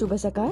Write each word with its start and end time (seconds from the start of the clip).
शुभ 0.00 0.14
सकाळ. 0.14 0.48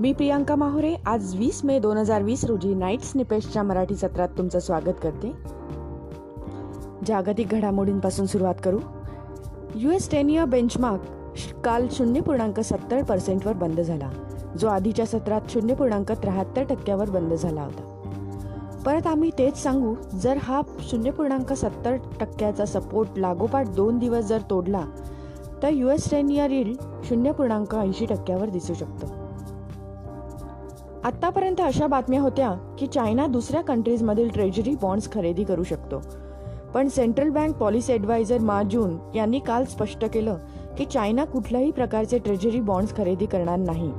मी 0.00 0.12
प्रियांका 0.12 0.54
माहुरे. 0.54 0.94
आज 1.06 1.34
वीस 1.36 1.64
मे 1.64 1.78
दोन 1.78 1.96
हजार 1.96 2.22
वीस 2.22 2.44
रोजी 2.44 2.74
नाईट 2.74 3.00
स्निपेशच्या 3.00 3.62
मराठी 3.62 3.94
सत्रात 3.96 4.28
तुमचं 4.38 4.58
स्वागत 4.58 4.98
करते. 5.02 5.32
जागतिक 7.06 7.48
घडामोडींपासून 7.48 8.26
सुरुवात 8.26 8.54
करू. 8.64 8.78
यू 9.74 9.90
एस 9.90 10.10
टेनिया 10.10 10.44
बेंचमार्क 10.44 11.02
काल 11.64 11.86
शून्य 11.92 12.20
पूर्णांक 12.20 12.60
सत्तर 12.60 13.02
पर्सेंटवर 13.02 13.52
बंद 13.52 13.80
झाला. 13.80 14.10
जो 14.58 14.68
आधीच्या 14.68 15.06
सत्रात 15.06 15.40
शून्य 15.48 15.74
पूर्णांक 15.74 16.12
त्र्याहत्तर 16.12 16.62
टक्क्यावर 16.62 17.10
बंद 17.10 17.32
झाला 17.32 17.62
होता. 17.62 17.94
परत 18.86 19.06
आम्ही 19.06 19.30
तेच 19.38 19.62
सांगू 19.62 19.94
जर 20.22 20.36
हा 20.36 20.60
शून्य 20.80 21.10
पूर्णांक 21.10 21.52
सत्तर 21.52 21.96
टक्क्याचा 22.20 22.64
सपोर्ट 22.64 23.08
लागोपाठ 23.16 23.68
दोन 23.68 23.98
दिवस 23.98 24.24
जर 24.24 24.38
तोडला 24.50 24.84
तर 25.62 25.68
यू 25.68 25.88
एस 25.88 26.10
टेन 26.10 26.30
इयर 26.30 26.72
शून्य 27.04 27.32
पूर्णांक 27.32 27.74
ऐंशी 27.74 28.06
टक्क्यावर 28.06 28.48
दिसू 28.48 28.74
शकतं. 28.74 29.16
आत्तापर्यंत 31.04 31.60
अशा 31.60 31.86
बातम्या 31.86 32.20
होत्या 32.20 32.50
की 32.78 32.86
चायना 32.86 33.26
दुसऱ्या 33.26 33.60
कंट्रीजमधील 33.62 34.28
ट्रेजरी 34.28 34.74
बॉन्ड्स 34.82 35.10
खरेदी 35.12 35.44
करू 35.44 35.62
शकतो. 35.62 36.00
पण 36.74 36.88
सेंट्रल 36.88 37.28
बँक 37.30 37.54
पॉलिसी 37.56 37.92
ॲडवायझर 37.92 38.38
मा 38.38 38.62
जून 38.62 38.96
यांनी 39.14 39.38
काल 39.38 39.64
स्पष्ट 39.64 40.04
केलं 40.04 40.38
की 40.78 40.84
चायना 40.84 41.24
कुठल्याही 41.24 41.70
प्रकारचे 41.70 42.18
ट्रेजरी 42.18 42.60
बॉन्ड्स 42.60 42.96
खरेदी 42.96 43.26
करणार 43.26 43.58
नाही 43.58 43.90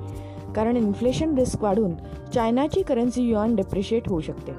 कारण 0.55 0.77
इन्फ्लेशन 0.77 1.37
रिस्क 1.37 1.63
वाढून 1.63 1.93
चायनाची 2.33 2.81
करन्सी 2.81 3.23
युआन 3.23 3.55
डेप्रिशिएट 3.55 4.09
होऊ 4.09 4.19
शकते. 4.19 4.51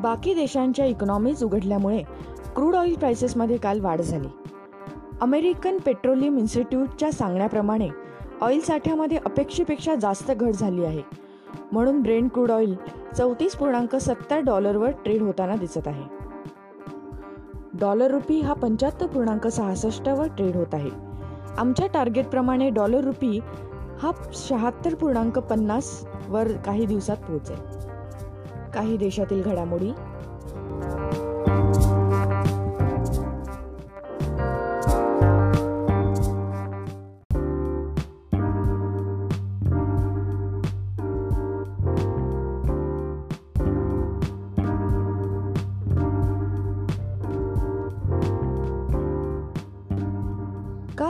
बाकी 0.00 0.34
देशांच्या 0.34 0.84
इकॉनॉमीज 0.84 1.44
उघडल्यामुळे 1.44 2.02
क्रूड 2.56 2.74
ऑइल 2.74 2.94
प्राइसेसमध्ये 2.94 3.56
काल 3.56 3.80
वाढ 3.80 4.00
झाली. 4.00 4.28
अमेरिकन 5.20 5.78
पेट्रोलियम 5.78 6.38
इन्स्टिट्यूटच्या 6.38 7.12
सांगण्याप्रमाणे 7.12 7.88
ऑइल 8.40 8.60
साठ्यामध्ये 8.60 9.18
अपेक्षेपेक्षा 9.26 9.94
जास्त 9.94 10.30
घट 10.30 10.50
झाली 10.50 10.84
आहे. 10.84 11.02
म्हणून 11.72 12.02
ब्रेन 12.02 12.28
क्रूड 12.28 12.50
ऑइल 12.50 12.74
चौतीस 13.18 13.56
पूर्णांक 13.56 13.96
सत्तर 13.96 14.38
डॉलरवर 14.38 14.90
ट्रेड 14.90 15.22
होताना 15.22 15.56
दिसत 15.56 15.88
आहे. 15.88 16.04
डॉलर 17.80 18.10
रुपी 18.10 18.40
हा 18.40 18.52
पंच्याहत्तर 18.52 19.06
पूर्णांक 19.06 19.46
सहासष्टवर 19.46 20.26
ट्रेड 20.26 20.56
होत 20.56 20.74
आहे. 20.74 20.90
आमच्या 21.58 21.86
टार्गेटप्रमाणे 21.86 22.70
डॉलर 22.70 23.04
रुपी 23.04 23.40
हा 23.98 24.10
शहात्तर 24.32 24.94
पूर्णांक 24.94 25.38
पन्नासवर 25.38 26.52
काही 26.52 26.86
दिवसात 26.86 27.16
पोहोचेल. 27.16 27.58
काही 28.74 28.96
देशातील 28.96 29.42
घडामोडी. 29.42 29.90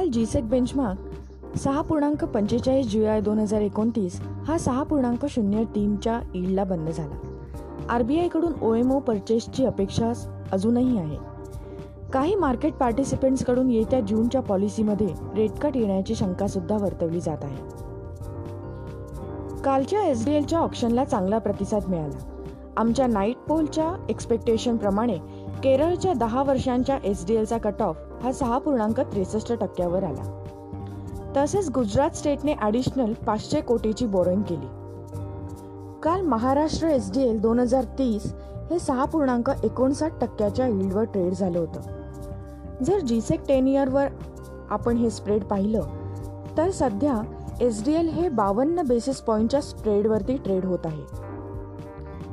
काल 0.01 0.09
जीसेक 0.09 0.49
बेंचमार्क 0.49 1.57
सहा 1.59 1.81
पूर्णांक 1.81 2.25
पंचेचाळीस 2.25 2.93
जुलै 2.93 3.21
दोन 3.21 3.39
हजार 3.39 3.61
एकोणतीस 3.61 4.21
हा 4.47 4.59
सहा 4.59 4.83
पूर्णांक 4.83 5.27
शून्य 5.27 5.65
तीनच्या 5.65 6.21
ईडला 6.35 6.65
बंद 6.65 6.89
झाला. 6.89 7.15
आरबीआयकडून 7.89 8.53
ओ 8.63 8.75
एम 8.75 8.93
ओ 8.93 8.99
परचेसची 8.99 9.65
अपेक्षा 9.65 10.13
अजूनही 10.53 10.99
आहे. 10.99 11.17
काही 12.13 12.35
मार्केट 12.35 12.75
पार्टिसिपेंट्सकडून 12.75 13.71
येत्या 13.71 14.01
जूनच्या 14.01 14.41
पॉलिसीमध्ये 14.41 15.09
रेट 15.37 15.51
कट 15.51 15.77
येण्याची 15.77 16.15
शंकासुद्धा 16.15 16.77
वर्तवली 16.81 17.21
जात 17.21 17.39
आहे. 17.43 17.57
कालच्या 19.63 20.03
एस 20.03 20.25
डी 20.27 20.33
एलच्या 20.33 20.59
ऑप्शनला 20.59 21.05
चांगला 21.05 21.39
प्रतिसाद 21.39 21.83
मिळाला. 21.89 22.19
आमच्या 22.77 23.07
नाईट 23.07 23.37
पोलच्या 23.37 24.07
एक्सपेक्टेशनप्रमाणे 24.09 25.19
प्रमाणे 25.19 25.40
केरळच्या 25.63 26.13
दहा 26.13 26.43
वर्षांच्या 26.43 26.99
एस 27.05 27.25
डी 27.27 27.35
एलचा 27.37 27.57
कट 27.59 27.83
ऑफ 27.83 27.97
हा 28.23 28.33
सहा 28.33 28.59
पूर्णांक 28.59 29.01
त्रेसष्ट 29.01 29.53
टक्क्यावर 29.53 30.05
आला. 30.05 30.23
तसेच 31.37 31.69
गुजरात 31.71 32.17
स्टेटने 32.17 32.55
ॲडिशनल 32.61 33.13
पाचशे 33.27 33.61
कोटीची 33.61 34.07
बोरिंग 34.07 34.43
केली. 34.43 34.67
काल 36.03 36.21
महाराष्ट्र 36.21 36.89
एस 36.89 37.11
डी 37.13 37.23
एल 37.23 37.39
दोन 37.41 37.61
हजार 37.61 37.85
तीस 37.99 38.33
हे 38.71 38.79
सहा 38.79 39.05
पूर्णांक 39.05 39.51
एकोणसाठ 39.65 40.21
टक्क्याच्या 40.21 40.67
यील्डवर 40.67 41.05
ट्रेड 41.05 41.33
झालं 41.33 41.59
होतं. 41.59 42.85
जर 42.85 42.99
जीसेक 42.99 43.41
टेन 43.49 43.69
इयरवर 43.69 44.09
आपण 44.71 44.97
हे 44.97 45.11
स्प्रेड 45.11 45.45
पाहिलं 45.45 46.57
तर 46.57 46.71
सध्या 46.71 47.21
एस 47.61 47.85
डी 47.85 47.95
एल 47.95 48.09
हे 48.09 48.29
बावन्न 48.29 48.83
बेसिस 48.89 49.21
पॉईंटच्या 49.21 49.61
स्प्रेडवरती 49.61 50.37
ट्रेड 50.37 50.65
होत 50.65 50.87
आहे. 50.87 51.05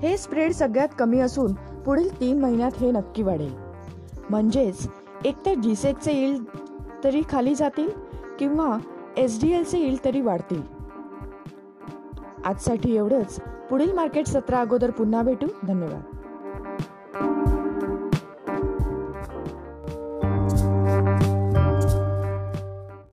हे 0.02 0.18
स्प्रेड 0.18 0.52
सगळ्यात 0.52 0.90
कमी 1.00 1.20
असून 1.20 1.54
पुढील 1.88 2.20
तीन 2.20 2.40
महिन्यात 2.40 2.72
हे 2.78 2.92
नक्की 2.92 3.24
वाढेल. 3.24 3.54
म्हणजेच 4.30 4.88
एक 5.26 5.36
तर 5.46 5.54
जीसेकचे 5.54 6.12
येईल 6.12 6.44
तरी 7.04 7.22
खाली 7.30 7.56
जातील 7.56 7.90
किंवा 8.40 8.78
एस 9.18 9.42
डी 9.42 9.52
एलचे 9.52 9.80
येईल 9.80 10.06
तरी 10.06 10.22
वाढतील. 10.22 10.62
आजसाठी 12.46 12.96
एवढंच. 12.96 13.40
पुढील 13.70 13.94
मार्केट 13.94 14.28
सत्रा 14.28 14.62
अगोदर 14.62 14.92
पुन्हा 14.92 15.22
भेटू. 15.22 15.48
धन्यवाद. 15.68 16.17